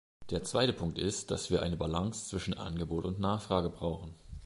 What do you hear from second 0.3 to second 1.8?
Der zweite Punkt ist, dass wir eine